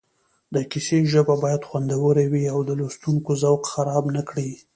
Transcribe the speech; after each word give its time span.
د 0.53 0.55
کیسې 0.71 0.99
ژبه 1.13 1.35
باید 1.43 1.65
خوندوره 1.69 2.23
وي 2.31 2.43
او 2.53 2.59
د 2.67 2.71
لوستونکي 2.79 3.33
ذوق 3.41 3.61
خراب 3.71 4.05
نه 4.15 4.21
کړي 4.29 4.49